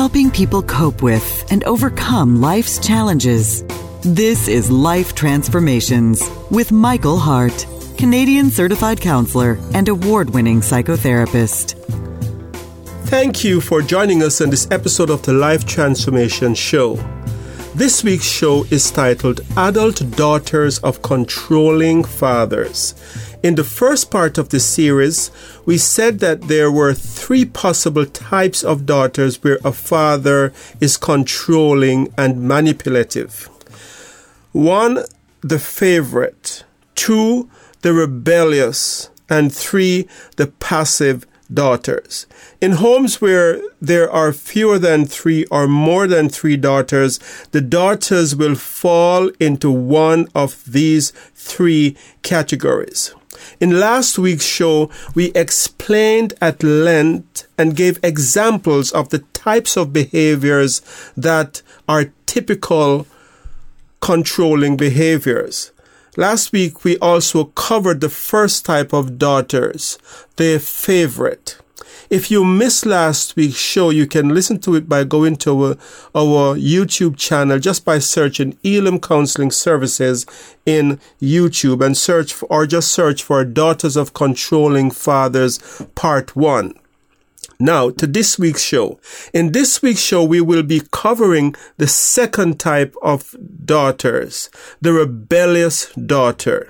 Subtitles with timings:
[0.00, 3.62] helping people cope with and overcome life's challenges.
[4.00, 7.66] This is Life Transformations with Michael Hart,
[7.98, 11.74] Canadian certified counselor and award winning psychotherapist.
[13.08, 16.96] Thank you for joining us in this episode of the Life Transformation Show.
[17.74, 22.94] This week's show is titled Adult Daughters of Controlling Fathers.
[23.44, 25.30] In the first part of the series,
[25.64, 32.12] we said that there were three possible types of daughters where a father is controlling
[32.18, 33.48] and manipulative.
[34.50, 35.04] One,
[35.40, 36.64] the favorite.
[36.96, 37.48] Two,
[37.82, 39.10] the rebellious.
[39.28, 42.26] And three, the passive daughters.
[42.60, 47.18] In homes where there are fewer than three or more than three daughters,
[47.52, 53.14] the daughters will fall into one of these three categories.
[53.58, 59.92] In last week's show, we explained at length and gave examples of the types of
[59.92, 60.82] behaviors
[61.16, 63.06] that are typical
[64.00, 65.72] controlling behaviors.
[66.16, 69.96] Last week, we also covered the first type of daughters,
[70.36, 71.56] their favorite.
[72.10, 75.76] If you missed last week's show, you can listen to it by going to our,
[76.12, 80.26] our YouTube channel just by searching Elim Counseling Services
[80.66, 85.60] in YouTube and search for, or just search for Daughters of Controlling Fathers
[85.94, 86.79] Part 1.
[87.62, 88.98] Now, to this week's show.
[89.34, 94.48] In this week's show, we will be covering the second type of daughters,
[94.80, 96.66] the rebellious daughter.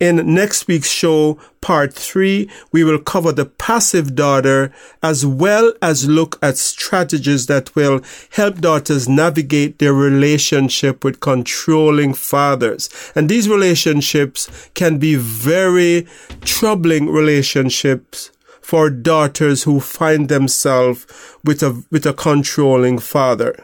[0.00, 4.70] In next week's show, part three, we will cover the passive daughter
[5.02, 12.12] as well as look at strategies that will help daughters navigate their relationship with controlling
[12.12, 12.90] fathers.
[13.14, 16.06] And these relationships can be very
[16.42, 18.30] troubling relationships
[18.64, 21.06] for daughters who find themselves
[21.44, 23.62] with a, with a controlling father.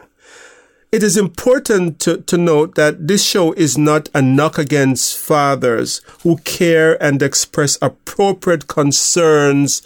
[0.91, 6.01] It is important to, to note that this show is not a knock against fathers
[6.21, 9.81] who care and express appropriate concerns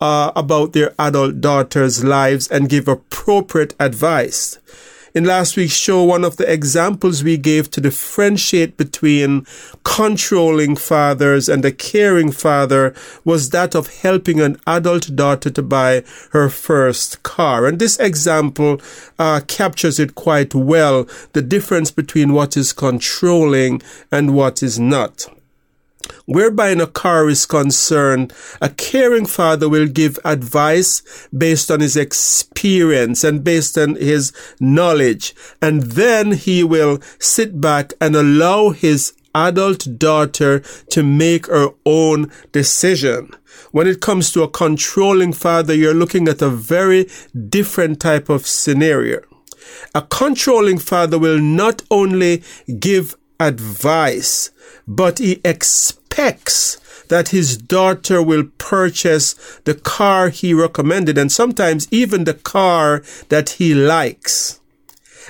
[0.00, 4.58] uh, about their adult daughters' lives and give appropriate advice.
[5.14, 9.46] In last week's show, one of the examples we gave to differentiate between
[9.84, 16.02] controlling fathers and a caring father was that of helping an adult daughter to buy
[16.30, 17.66] her first car.
[17.66, 18.80] And this example
[19.18, 25.26] uh, captures it quite well, the difference between what is controlling and what is not.
[26.26, 31.02] Whereby in a car is concerned, a caring father will give advice
[31.36, 35.34] based on his experience and based on his knowledge.
[35.60, 40.60] And then he will sit back and allow his adult daughter
[40.90, 43.30] to make her own decision.
[43.70, 47.08] When it comes to a controlling father, you're looking at a very
[47.48, 49.20] different type of scenario.
[49.94, 52.42] A controlling father will not only
[52.78, 53.16] give
[53.46, 54.50] advice,
[54.86, 62.24] but he expects that his daughter will purchase the car he recommended and sometimes even
[62.24, 64.60] the car that he likes.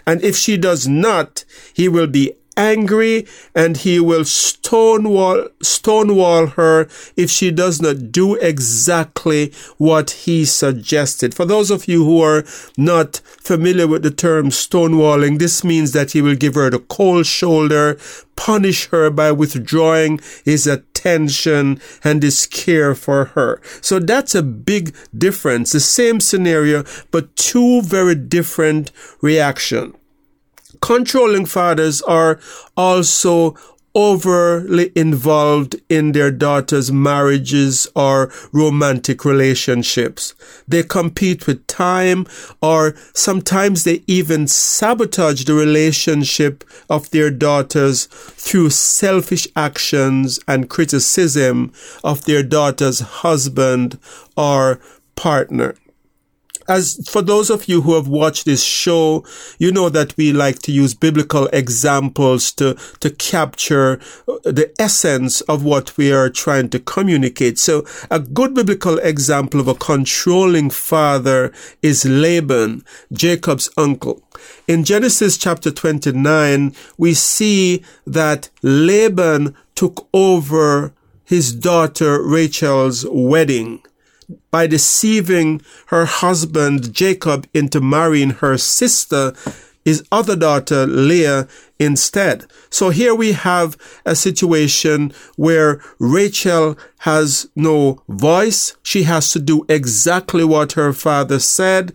[0.07, 6.89] And if she does not, he will be angry and he will stonewall stonewall her
[7.17, 11.35] if she does not do exactly what he suggested.
[11.35, 12.45] For those of you who are
[12.77, 17.27] not familiar with the term stonewalling, this means that he will give her the cold
[17.27, 17.99] shoulder,
[18.37, 23.61] punish her by withdrawing his attention and his care for her.
[23.81, 25.73] So that's a big difference.
[25.73, 29.95] The same scenario, but two very different reactions
[30.83, 32.39] controlling fathers are
[32.77, 33.57] also
[33.95, 40.35] overly involved in their daughters' marriages or romantic relationships.
[40.67, 42.27] They compete with time
[42.63, 51.73] or sometimes they even sabotage the relationship of their daughters through selfish actions and criticism
[52.03, 53.99] of their daughter's husband
[54.37, 54.81] or
[55.17, 55.77] partner
[56.69, 59.25] as for those of you who have watched this show,
[59.59, 65.41] you know that we like to use biblical examples to, to capture uh, the essence
[65.43, 67.59] of what we are trying to communicate.
[67.59, 74.23] So a good biblical example of a controlling father is Laban, Jacob's uncle.
[74.67, 80.93] In Genesis chapter 29, we see that Laban took over
[81.25, 83.83] his daughter Rachel's wedding
[84.51, 89.33] by deceiving her husband Jacob into marrying her sister,
[89.85, 91.49] his other daughter Leah
[91.79, 92.47] instead.
[92.71, 93.77] So here we have
[94.07, 98.77] a situation where Rachel has no voice.
[98.83, 101.93] She has to do exactly what her father said.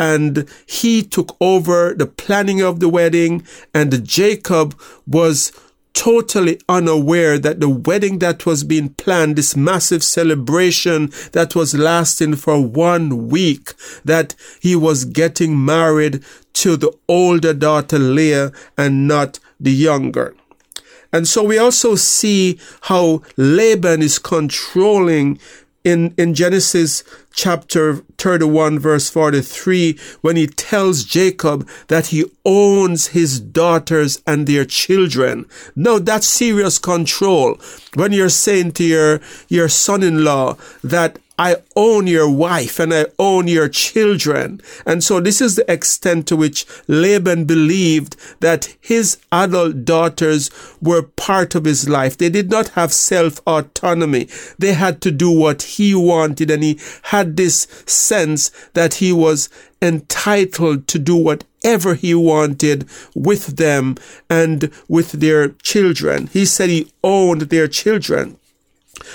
[0.00, 4.74] and he took over the planning of the wedding and Jacob
[5.06, 5.52] was
[5.94, 12.36] totally unaware that the wedding that was being planned, this massive celebration that was lasting
[12.36, 16.22] for one week, that he was getting married
[16.54, 20.34] to the older daughter Leah and not the younger.
[21.12, 25.38] And so we also see how Laban is controlling
[25.84, 33.40] in, in Genesis chapter 31 verse 43 when he tells Jacob that he owns his
[33.40, 35.46] daughters and their children.
[35.74, 37.58] No, that's serious control.
[37.94, 43.48] When you're saying to your, your son-in-law that I own your wife and I own
[43.48, 44.60] your children.
[44.84, 50.50] And so this is the extent to which Laban believed that his adult daughters
[50.82, 52.18] were part of his life.
[52.18, 54.28] They did not have self autonomy.
[54.58, 59.48] They had to do what he wanted and he had this sense that he was
[59.80, 63.96] entitled to do whatever he wanted with them
[64.28, 66.26] and with their children.
[66.26, 68.36] He said he owned their children.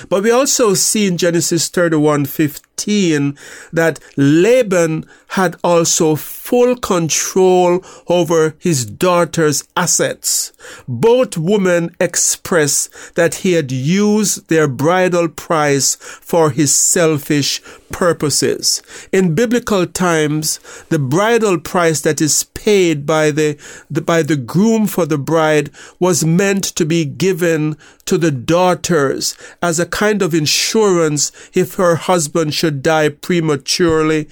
[0.10, 8.56] But we also see in Genesis 31 15 that Laban had also full control over
[8.60, 10.54] his daughter's assets.
[10.88, 17.62] Both women express that he had used their bridal price for his selfish
[17.92, 18.82] purposes.
[19.12, 23.58] In biblical times, the bridal price that is paid by the,
[23.90, 25.70] the, by the groom for the bride
[26.00, 31.96] was meant to be given to the daughters as a kind of insurance if her
[31.96, 34.28] husband should die prematurely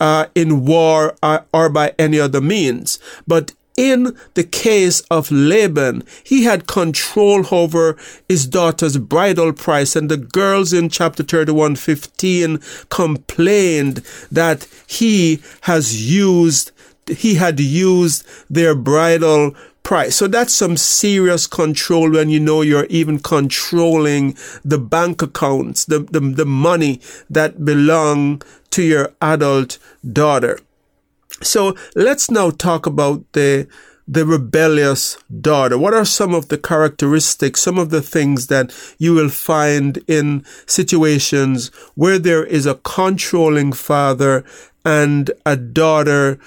[0.00, 2.98] uh, in war uh, or by any other means.
[3.26, 7.96] But in the case of Laban, he had control over
[8.28, 12.58] his daughter's bridal price, and the girls in chapter 31 15
[12.90, 14.02] complained
[14.32, 16.72] that he has used,
[17.06, 19.54] he had used their bridal
[19.88, 20.16] price.
[20.16, 26.00] So that's some serious control when you know you're even controlling the bank accounts, the,
[26.00, 27.00] the, the money
[27.30, 28.42] that belong
[28.72, 29.78] to your adult
[30.12, 30.60] daughter.
[31.40, 33.66] So let's now talk about the
[34.06, 35.78] the rebellious daughter.
[35.78, 40.44] What are some of the characteristics, some of the things that you will find in
[40.66, 44.44] situations where there is a controlling father
[44.84, 46.38] and a daughter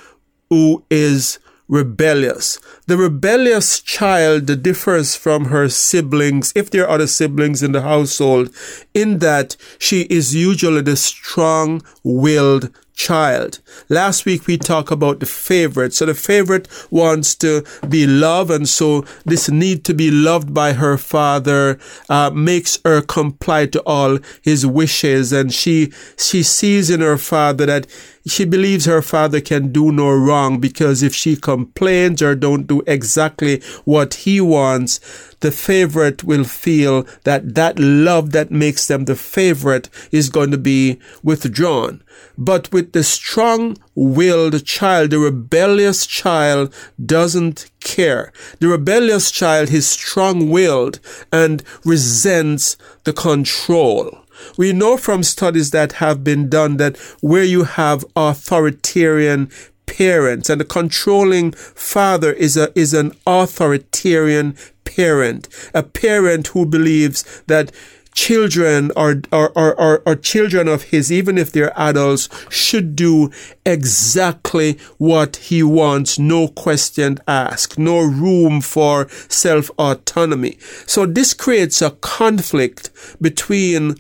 [0.50, 1.40] who is
[1.72, 2.60] rebellious.
[2.86, 8.54] The rebellious child differs from her siblings, if there are other siblings in the household,
[8.94, 13.60] in that she is usually the strong willed child.
[13.90, 15.94] Last week we talked about the favorite.
[15.94, 20.74] So the favorite wants to be loved, and so this need to be loved by
[20.74, 21.80] her father
[22.10, 27.66] uh, makes her comply to all his wishes, and she she sees in her father
[27.66, 27.88] that
[28.28, 32.82] she believes her father can do no wrong because if she complains or don't do
[32.86, 35.00] exactly what he wants,
[35.40, 40.58] the favorite will feel that that love that makes them the favorite is going to
[40.58, 42.04] be withdrawn.
[42.38, 46.74] But with the strong willed child, the rebellious child
[47.04, 48.32] doesn't care.
[48.60, 51.00] The rebellious child is strong willed
[51.32, 54.22] and resents the control.
[54.58, 59.50] We know from studies that have been done that where you have authoritarian
[59.86, 67.44] parents and a controlling father is a is an authoritarian parent, a parent who believes
[67.48, 67.72] that
[68.14, 73.32] children or, or, or, or, children of his, even if they're adults, should do
[73.66, 80.58] exactly what he wants, no question asked, no room for self autonomy.
[80.86, 83.96] So this creates a conflict between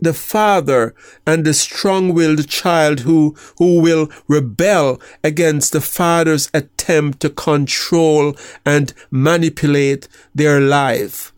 [0.00, 0.94] the father
[1.26, 8.92] and the strong-willed child who, who will rebel against the father's attempt to control and
[9.10, 11.32] manipulate their life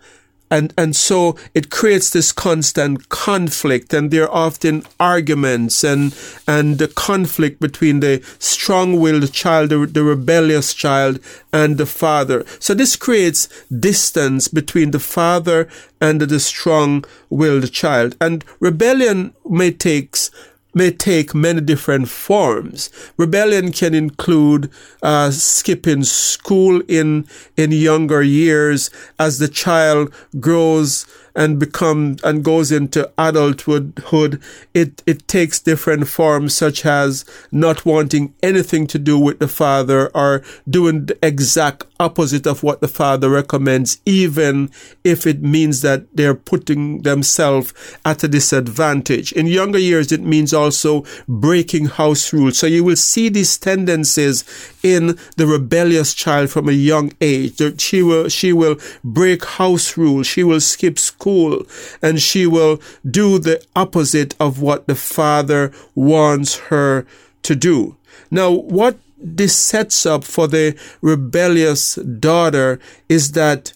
[0.50, 6.14] and and so it creates this constant conflict and there are often arguments and
[6.46, 11.20] and the conflict between the strong-willed child the, the rebellious child
[11.52, 12.44] and the father.
[12.58, 15.68] So this creates distance between the father
[16.00, 18.16] and the strong-willed child.
[18.20, 20.30] And rebellion may takes
[20.74, 22.90] may take many different forms.
[23.16, 24.70] Rebellion can include
[25.02, 32.72] uh, skipping school in in younger years as the child grows and become and goes
[32.72, 34.40] into adulthood,
[34.74, 40.08] it it takes different forms, such as not wanting anything to do with the father
[40.14, 44.70] or doing the exact opposite of what the father recommends, even
[45.04, 47.72] if it means that they're putting themselves
[48.04, 49.32] at a disadvantage.
[49.32, 52.58] In younger years, it means also breaking house rules.
[52.58, 54.44] So you will see these tendencies
[54.82, 57.60] in the rebellious child from a young age.
[57.80, 60.26] She will she will break house rules.
[60.26, 61.66] She will skip school
[62.00, 67.06] and she will do the opposite of what the father wants her
[67.42, 67.96] to do.
[68.30, 73.72] Now, what this sets up for the rebellious daughter is that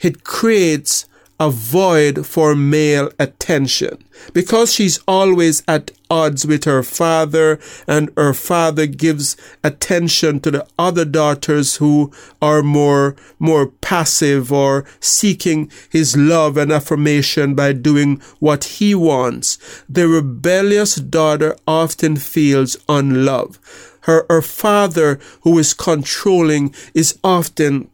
[0.00, 1.06] it creates
[1.40, 3.96] a void for male attention.
[4.32, 10.66] Because she's always at odds with her father and her father gives attention to the
[10.78, 12.12] other daughters who
[12.42, 19.58] are more, more passive or seeking his love and affirmation by doing what he wants.
[19.88, 23.58] The rebellious daughter often feels unloved.
[24.02, 27.90] Her, her father who is controlling is often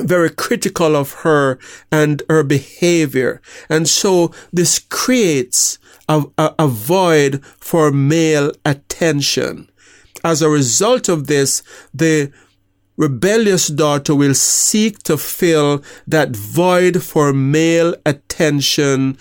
[0.00, 1.58] very critical of her
[1.90, 3.40] and her behavior.
[3.68, 5.78] And so this creates
[6.08, 9.68] a, a, a, void for male attention.
[10.24, 12.32] As a result of this, the
[12.96, 19.18] rebellious daughter will seek to fill that void for male attention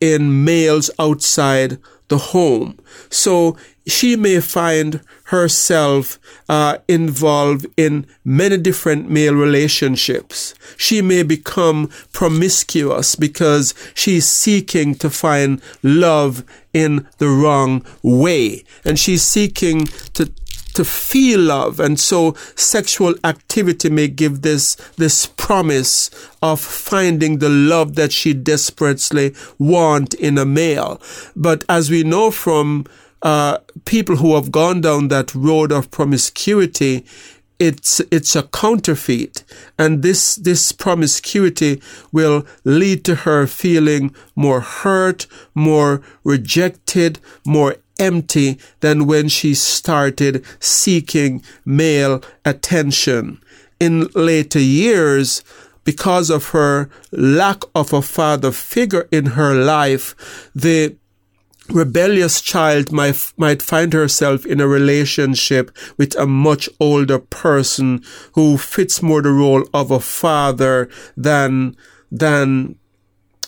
[0.00, 2.78] in males outside the home.
[3.10, 3.56] So
[3.86, 6.18] she may find herself
[6.48, 10.54] uh, involved in many different male relationships.
[10.78, 18.64] She may become promiscuous because she's seeking to find love in the wrong way.
[18.84, 20.32] And she's seeking to
[20.74, 26.08] to feel love and so sexual activity may give this this promise
[26.40, 31.00] of finding the love that she desperately want in a male
[31.34, 32.86] but as we know from
[33.22, 37.04] uh, people who have gone down that road of promiscuity,
[37.58, 39.44] it's it's a counterfeit.
[39.78, 41.82] And this this promiscuity
[42.12, 50.44] will lead to her feeling more hurt more rejected more empty than when she started
[50.60, 53.40] seeking male attention.
[53.80, 55.42] In later years
[55.84, 60.94] because of her lack of a father figure in her life the
[61.70, 68.56] rebellious child might, might find herself in a relationship with a much older person who
[68.56, 71.76] fits more the role of a father than,
[72.10, 72.78] than,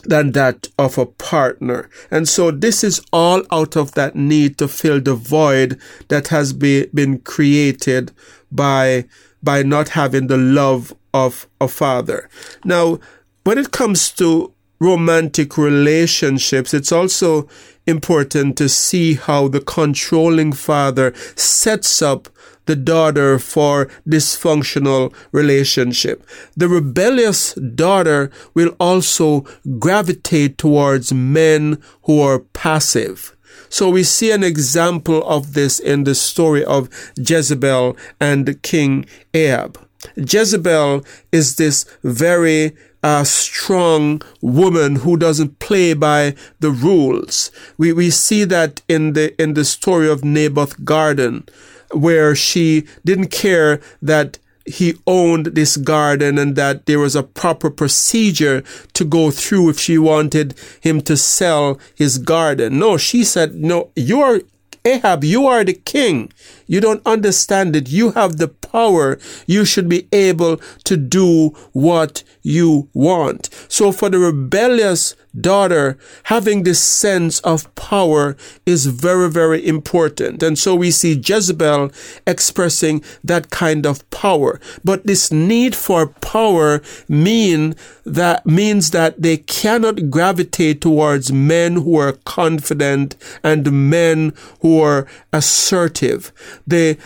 [0.05, 1.89] than that of a partner.
[2.11, 6.53] And so this is all out of that need to fill the void that has
[6.53, 8.13] be, been created
[8.53, 9.07] by,
[9.43, 12.29] by not having the love of a father.
[12.65, 12.99] Now,
[13.45, 17.47] when it comes to romantic relationships, it's also
[17.87, 22.29] important to see how the controlling father sets up
[22.67, 26.25] the daughter for dysfunctional relationship.
[26.57, 29.45] The rebellious daughter will also
[29.79, 33.37] gravitate towards men who are passive.
[33.69, 39.79] So we see an example of this in the story of Jezebel and King Ahab.
[40.17, 47.51] Jezebel is this very a strong woman who doesn't play by the rules.
[47.79, 51.47] We, we see that in the, in the story of Naboth garden,
[51.93, 57.71] where she didn't care that he owned this garden and that there was a proper
[57.71, 62.79] procedure to go through if she wanted him to sell his garden.
[62.79, 64.41] No, she said, no, you are
[64.85, 66.33] Ahab, you are the king.
[66.71, 67.89] You don't understand it.
[67.89, 69.19] You have the power.
[69.45, 73.51] You should be able to do what you want.
[73.67, 78.37] So for the rebellious daughter, having this sense of power
[78.67, 80.43] is very, very important.
[80.43, 81.91] And so we see Jezebel
[82.27, 84.61] expressing that kind of power.
[84.85, 87.75] But this need for power mean
[88.05, 95.07] that means that they cannot gravitate towards men who are confident and men who are
[95.33, 96.33] assertive.
[96.67, 96.99] They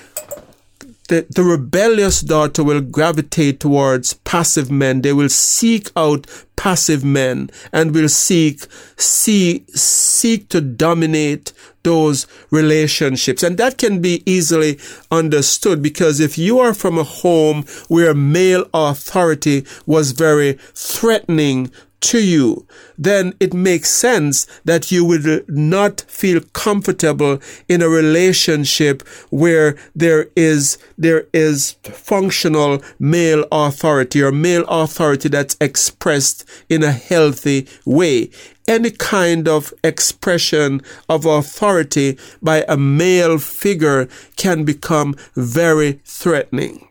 [1.08, 5.02] the, the rebellious daughter will gravitate towards passive men.
[5.02, 13.42] They will seek out passive men and will seek, see, seek to dominate those relationships.
[13.42, 14.78] And that can be easily
[15.10, 21.70] understood because if you are from a home where male authority was very threatening
[22.00, 22.66] to you,
[22.98, 30.28] then it makes sense that you would not feel comfortable in a relationship where there
[30.36, 38.30] is there is functional male authority or male authority that's expressed in a healthy way
[38.66, 46.88] any kind of expression of authority by a male figure can become very threatening.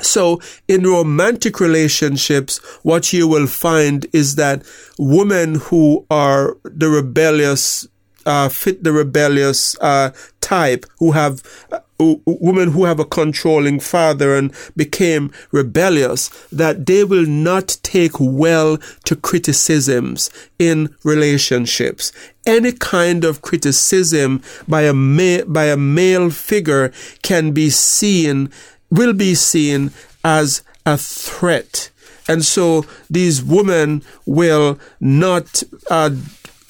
[0.00, 4.64] So in romantic relationships, what you will find is that
[4.98, 7.86] women who are the rebellious,
[8.26, 10.10] uh, fit the rebellious, uh,
[10.40, 11.78] type who have uh,
[12.26, 18.76] women who have a controlling father and became rebellious that they will not take well
[19.04, 22.12] to criticisms in relationships.
[22.46, 28.50] Any kind of criticism by a ma- by a male figure can be seen
[28.90, 29.90] will be seen
[30.24, 31.90] as a threat.
[32.28, 36.10] And so these women will not uh,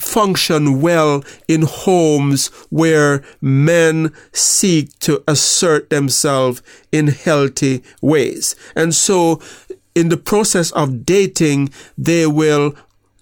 [0.05, 8.55] function well in homes where men seek to assert themselves in healthy ways.
[8.77, 9.41] And so
[9.95, 12.75] in the process of dating, they will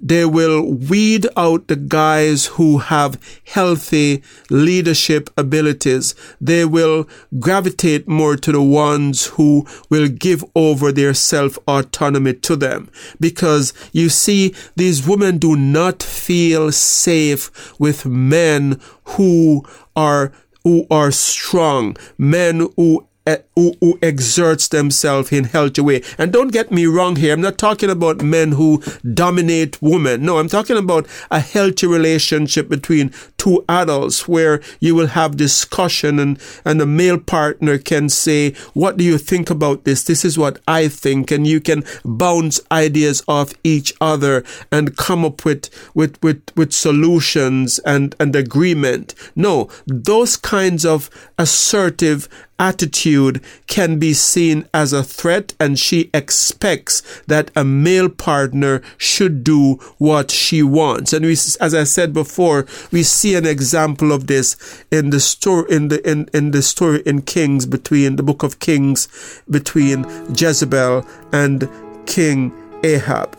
[0.02, 6.16] they will weed out the guys who have healthy leadership abilities.
[6.40, 12.56] They will gravitate more to the ones who will give over their self autonomy to
[12.56, 12.90] them.
[13.20, 20.32] Because you see, these women do not feel safe with men who are
[20.64, 26.02] who are strong, men who Eh, who, who exerts themselves in healthy way.
[26.18, 27.32] And don't get me wrong here.
[27.32, 28.82] I'm not talking about men who
[29.14, 30.24] dominate women.
[30.24, 33.10] No, I'm talking about a healthy relationship between
[33.42, 38.96] two adults where you will have discussion and, and the male partner can say, what
[38.96, 40.04] do you think about this?
[40.04, 41.32] This is what I think.
[41.32, 46.72] And you can bounce ideas off each other and come up with, with, with, with
[46.72, 49.16] solutions and, and agreement.
[49.34, 52.28] No, those kinds of assertive
[52.62, 59.42] attitude can be seen as a threat and she expects that a male partner should
[59.42, 61.12] do what she wants.
[61.12, 64.56] And we, as I said before, we see an example of this
[64.90, 68.58] in the story, in the, in, in the story in Kings between the book of
[68.58, 69.08] Kings
[69.50, 70.04] between
[70.36, 71.68] Jezebel and
[72.06, 72.52] King
[72.84, 73.38] Ahab.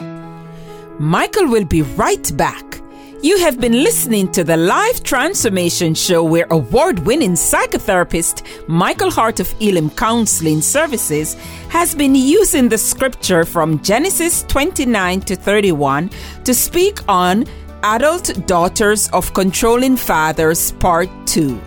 [1.00, 2.74] Michael will be right back
[3.24, 9.40] you have been listening to the Life Transformation Show where award winning psychotherapist Michael Hart
[9.40, 11.36] of Elim Counseling Services
[11.70, 16.10] has been using the scripture from Genesis 29 to 31
[16.44, 17.46] to speak on
[17.84, 21.60] Adult Daughters of Controlling Fathers Part 2.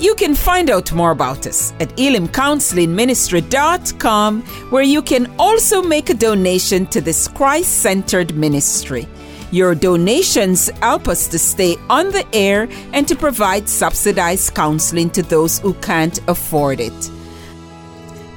[0.00, 6.14] You can find out more about us at elimcounselingministry.com, where you can also make a
[6.14, 9.06] donation to this Christ centered ministry.
[9.52, 15.22] Your donations help us to stay on the air and to provide subsidized counseling to
[15.22, 17.10] those who can't afford it.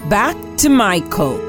[0.08, 1.49] Back to Michael.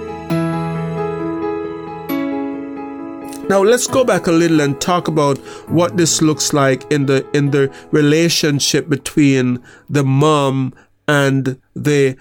[3.51, 5.37] Now let's go back a little and talk about
[5.69, 10.73] what this looks like in the in the relationship between the mom
[11.09, 12.17] and the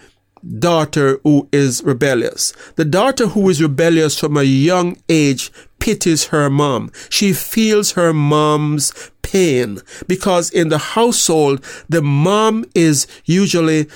[0.58, 2.54] daughter who is rebellious.
[2.78, 6.92] The daughter who is rebellious from a young age pities her mom.
[7.12, 13.88] She feels her mom's pain because in the household, the mom is usually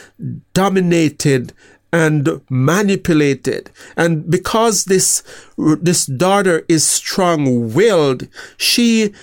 [0.53, 1.51] dominated
[1.93, 3.69] and manipulated.
[3.95, 5.23] And because this,
[5.57, 8.27] this daughter is strong willed,
[8.57, 9.13] she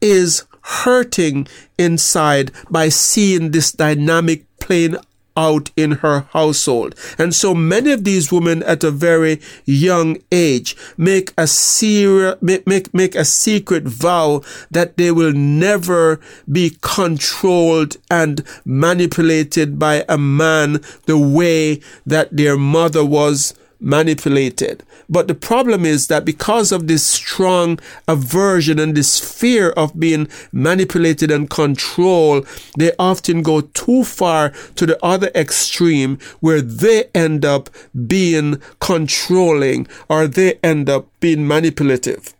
[0.00, 4.96] is hurting inside by seeing this dynamic playing
[5.36, 6.94] out in her household.
[7.18, 12.66] And so many of these women at a very young age make a ser- make,
[12.66, 20.18] make, make a secret vow that they will never be controlled and manipulated by a
[20.18, 24.82] man the way that their mother was manipulated.
[25.08, 30.28] But the problem is that because of this strong aversion and this fear of being
[30.52, 37.44] manipulated and controlled, they often go too far to the other extreme where they end
[37.44, 37.70] up
[38.06, 42.34] being controlling or they end up being manipulative.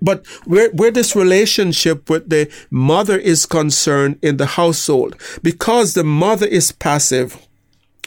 [0.00, 6.02] But where, where this relationship with the mother is concerned in the household, because the
[6.02, 7.46] mother is passive,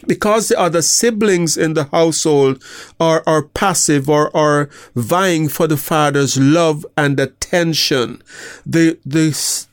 [0.08, 2.64] because the other siblings in the household
[3.00, 8.22] are, are passive or are vying for the father's love and attention,
[8.66, 9.66] the, the,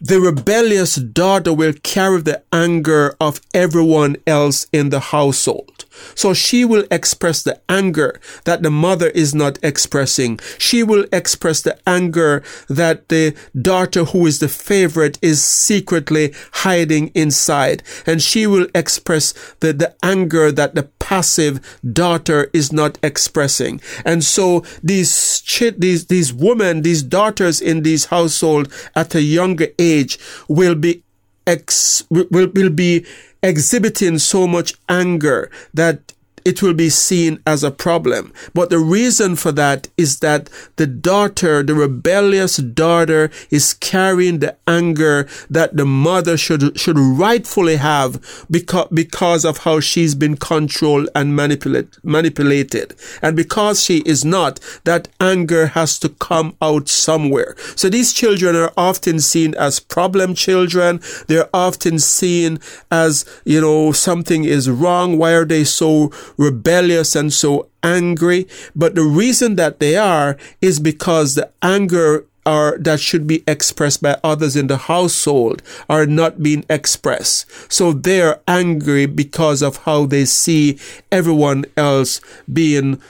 [0.00, 5.73] the rebellious daughter will carry the anger of everyone else in the household.
[6.14, 10.38] So she will express the anger that the mother is not expressing.
[10.58, 17.08] She will express the anger that the daughter who is the favorite is secretly hiding
[17.08, 17.82] inside.
[18.06, 21.60] And she will express the, the anger that the passive
[21.92, 23.80] daughter is not expressing.
[24.04, 25.42] And so these,
[25.76, 31.02] these, these women, these daughters in these household at a younger age will be
[31.46, 33.04] ex, will, will be
[33.44, 36.12] exhibiting so much anger that
[36.44, 38.32] it will be seen as a problem.
[38.52, 44.56] But the reason for that is that the daughter, the rebellious daughter, is carrying the
[44.66, 51.08] anger that the mother should, should rightfully have because, because of how she's been controlled
[51.14, 52.94] and manipulate, manipulated.
[53.22, 57.54] And because she is not, that anger has to come out somewhere.
[57.76, 61.00] So these children are often seen as problem children.
[61.26, 62.58] They're often seen
[62.90, 65.18] as, you know, something is wrong.
[65.18, 68.46] Why are they so rebellious and so angry.
[68.74, 74.02] But the reason that they are is because the anger are that should be expressed
[74.02, 77.46] by others in the household are not being expressed.
[77.72, 80.78] So they're angry because of how they see
[81.10, 82.20] everyone else
[82.52, 83.00] being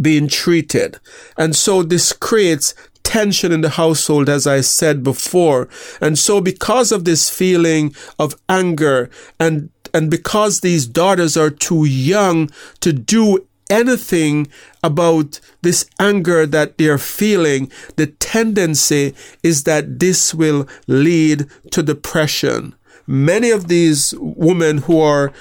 [0.00, 0.98] being treated.
[1.36, 5.68] And so this creates tension in the household, as I said before.
[6.00, 11.84] And so because of this feeling of anger and and because these daughters are too
[11.84, 12.50] young
[12.80, 14.48] to do anything
[14.82, 22.74] about this anger that they're feeling, the tendency is that this will lead to depression.
[23.06, 25.32] Many of these women who are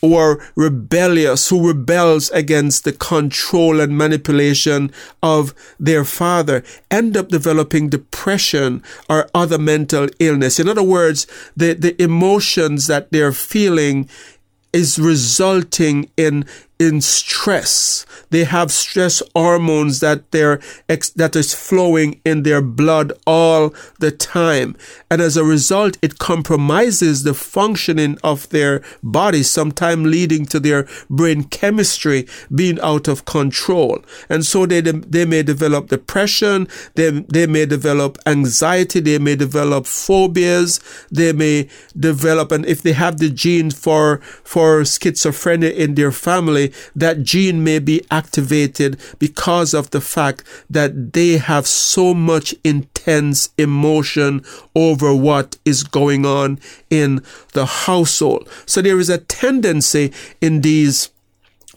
[0.00, 7.88] or rebellious, who rebels against the control and manipulation of their father, end up developing
[7.88, 10.60] depression or other mental illness.
[10.60, 14.08] In other words, the, the emotions that they're feeling
[14.72, 16.44] is resulting in
[16.78, 18.06] in stress.
[18.30, 24.76] They have stress hormones that they're that is flowing in their blood all the time.
[25.10, 30.86] And as a result, it compromises the functioning of their body, sometimes leading to their
[31.10, 34.04] brain chemistry being out of control.
[34.28, 36.68] And so they, they may develop depression.
[36.94, 39.00] They, they may develop anxiety.
[39.00, 40.80] They may develop phobias.
[41.10, 46.67] They may develop, and if they have the gene for, for schizophrenia in their family,
[46.94, 53.50] that gene may be activated because of the fact that they have so much intense
[53.58, 56.58] emotion over what is going on
[56.90, 58.48] in the household.
[58.66, 61.10] So there is a tendency in these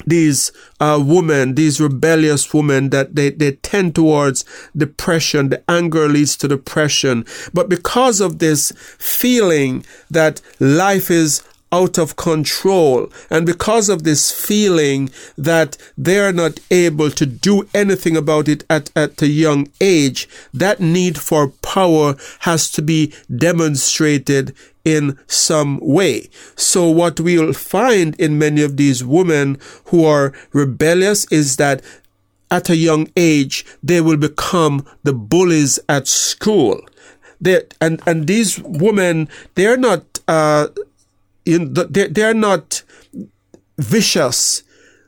[0.05, 5.49] these uh, women, these rebellious women, that they, they tend towards depression.
[5.49, 7.25] The anger leads to depression.
[7.53, 13.11] But because of this feeling that life is out of control.
[13.29, 18.91] And because of this feeling that they're not able to do anything about it at,
[18.95, 26.29] at a young age, that need for power has to be demonstrated in some way.
[26.55, 31.81] So what we'll find in many of these women who are rebellious is that
[32.49, 36.81] at a young age, they will become the bullies at school.
[37.39, 40.67] They, and, and these women, they're not, uh,
[41.57, 42.83] they're, they're not
[43.77, 44.63] vicious.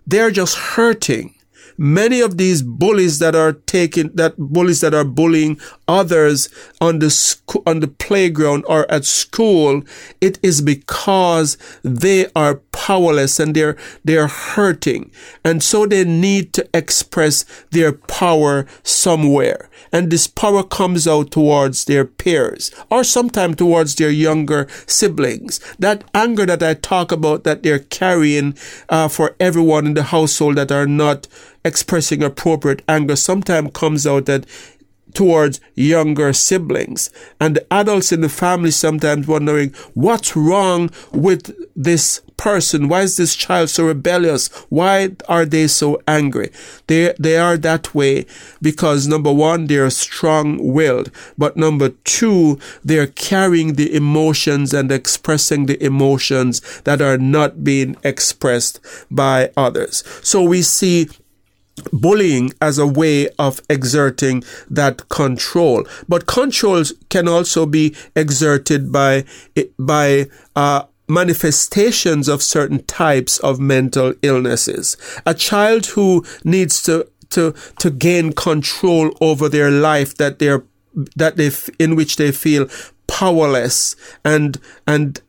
[0.05, 1.35] They're just hurting.
[1.77, 6.49] Many of these bullies that are taking, that bullies that are bullying others
[6.81, 9.83] on the sc- on the playground or at school,
[10.21, 15.11] it is because they are powerless and they're they're hurting,
[15.43, 21.85] and so they need to express their power somewhere and this power comes out towards
[21.85, 25.59] their peers or sometimes towards their younger siblings.
[25.77, 28.57] That anger that I talk about that they're carrying
[28.89, 31.27] uh, for everyone in the household that are not
[31.65, 34.45] expressing appropriate anger sometimes comes out that
[35.13, 37.09] towards younger siblings.
[37.39, 42.89] And the adults in the family sometimes wondering what's wrong with this person?
[42.89, 44.47] Why is this child so rebellious?
[44.69, 46.51] Why are they so angry?
[46.87, 48.25] They, they are that way
[48.61, 51.11] because number one, they're strong willed.
[51.37, 57.95] But number two, they're carrying the emotions and expressing the emotions that are not being
[58.03, 60.03] expressed by others.
[60.21, 61.09] So we see
[61.91, 65.85] bullying as a way of exerting that control.
[66.07, 69.25] But controls can also be exerted by
[69.79, 74.97] by uh, manifestations of certain types of mental illnesses.
[75.25, 80.63] A child who needs to to to gain control over their life that they're
[81.15, 82.67] that they in which they feel
[83.07, 85.21] powerless and and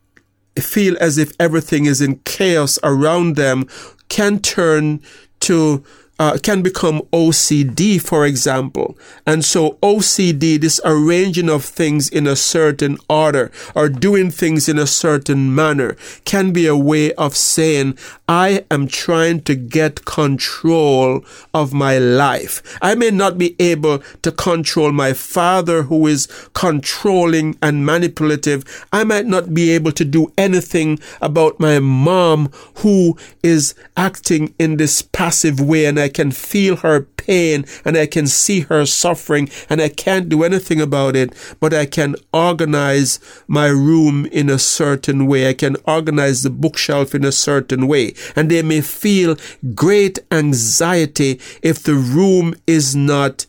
[0.59, 3.67] feel as if everything is in chaos around them
[4.09, 5.03] can turn
[5.41, 5.83] to
[6.19, 8.97] uh, can become OCD, for example.
[9.27, 14.79] And so OCD, this arranging of things in a certain order or doing things in
[14.79, 17.99] a certain manner can be a way of saying,
[18.29, 22.63] I am trying to get control of my life.
[22.81, 28.87] I may not be able to control my father who is controlling and manipulative.
[28.93, 34.77] I might not be able to do anything about my mom who is acting in
[34.77, 39.49] this passive way and I can feel her pain and I can see her suffering
[39.71, 44.59] and I can't do anything about it, but I can organize my room in a
[44.59, 45.49] certain way.
[45.49, 48.15] I can organize the bookshelf in a certain way.
[48.37, 49.37] And they may feel
[49.75, 53.47] great anxiety if the room is not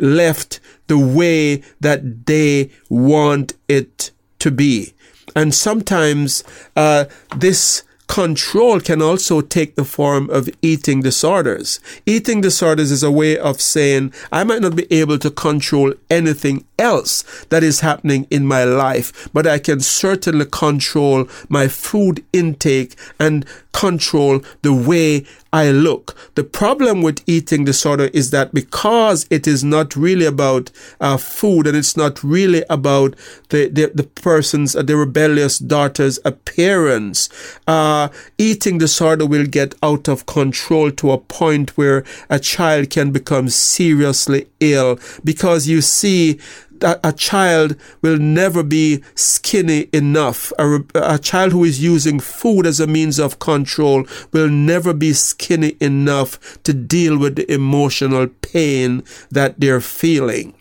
[0.00, 4.10] left the way that they want it
[4.40, 4.94] to be.
[5.36, 6.42] And sometimes
[6.74, 7.04] uh,
[7.36, 11.78] this Control can also take the form of eating disorders.
[12.06, 16.64] Eating disorders is a way of saying, I might not be able to control anything
[16.78, 22.94] else that is happening in my life, but I can certainly control my food intake
[23.20, 26.16] and control the way I look.
[26.34, 31.66] The problem with eating disorder is that because it is not really about uh, food
[31.66, 33.14] and it's not really about
[33.48, 37.28] the, the, the person's, uh, the rebellious daughter's appearance,
[37.66, 38.08] uh, Uh,
[38.38, 43.48] eating disorder will get out of control to a point where a child can become
[43.48, 46.38] seriously ill because you see
[46.80, 50.52] a child will never be skinny enough.
[50.60, 55.12] A, a child who is using food as a means of control will never be
[55.12, 60.54] skinny enough to deal with the emotional pain that they're feeling.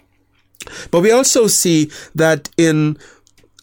[0.92, 2.98] But we also see that in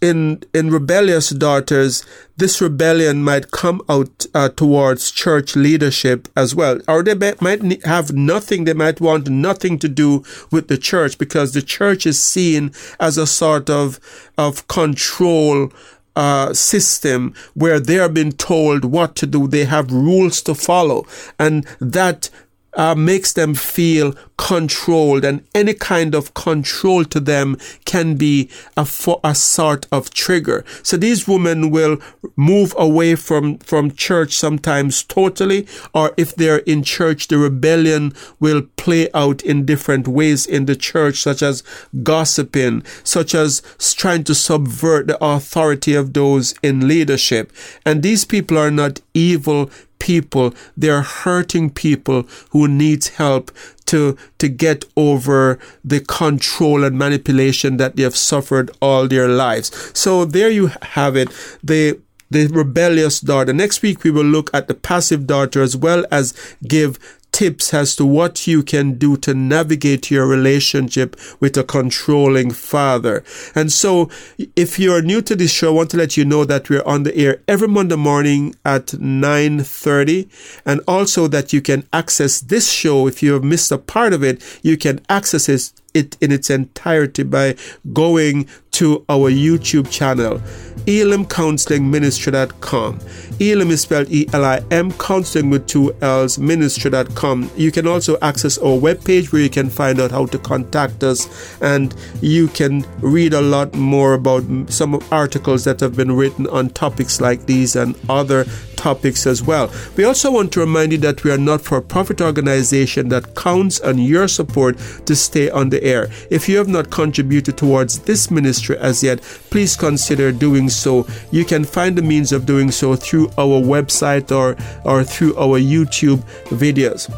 [0.04, 2.04] in in rebellious daughters,
[2.36, 8.12] this rebellion might come out uh, towards church leadership as well, or they might have
[8.12, 8.64] nothing.
[8.64, 13.16] They might want nothing to do with the church because the church is seen as
[13.16, 13.98] a sort of
[14.36, 15.72] of control
[16.16, 19.46] uh, system where they are being told what to do.
[19.46, 21.06] They have rules to follow,
[21.38, 22.28] and that
[22.76, 28.84] uh, makes them feel controlled, and any kind of control to them can be a,
[28.84, 30.64] for a sort of trigger.
[30.82, 31.98] So these women will
[32.36, 38.62] move away from, from church sometimes totally, or if they're in church, the rebellion will
[38.76, 41.62] play out in different ways in the church, such as
[42.02, 43.62] gossiping, such as
[43.96, 47.52] trying to subvert the authority of those in leadership.
[47.86, 49.70] And these people are not evil
[50.04, 50.54] people.
[50.76, 53.50] They're hurting people who needs help
[53.86, 59.72] to, to get over the control and manipulation that they have suffered all their lives.
[59.98, 61.30] So there you have it.
[61.62, 61.98] The
[62.30, 63.52] the rebellious daughter.
[63.52, 66.34] Next week, we will look at the passive daughter as well as
[66.66, 66.98] give
[67.34, 73.24] tips as to what you can do to navigate your relationship with a controlling father.
[73.56, 74.08] And so,
[74.54, 77.02] if you're new to this show, I want to let you know that we're on
[77.02, 80.28] the air every Monday morning at 9:30,
[80.64, 84.22] and also that you can access this show if you have missed a part of
[84.22, 84.40] it.
[84.62, 87.54] You can access it it in its entirety by
[87.92, 90.38] going to our YouTube channel,
[90.86, 93.00] elimcounselingministry.com.
[93.40, 97.50] Elim is spelled E-L-I-M, counseling with two L's, ministry.com.
[97.56, 101.58] You can also access our webpage where you can find out how to contact us
[101.60, 106.68] and you can read a lot more about some articles that have been written on
[106.70, 108.44] topics like these and other
[108.84, 109.72] topics as well.
[109.96, 113.80] We also want to remind you that we are not for profit organization that counts
[113.80, 116.10] on your support to stay on the air.
[116.30, 121.06] If you have not contributed towards this ministry as yet, please consider doing so.
[121.30, 125.58] You can find the means of doing so through our website or, or through our
[125.58, 127.08] YouTube videos.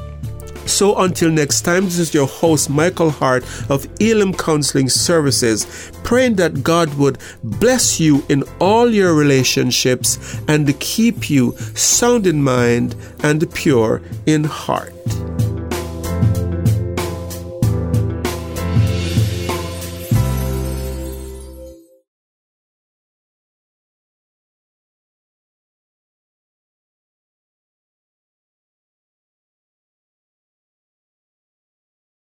[0.66, 6.37] So until next time, this is your host, Michael Hart of Elim Counseling Services, praying
[6.37, 12.96] that God would bless you in all your relationships and keep you sound in mind
[13.22, 14.92] and pure in heart.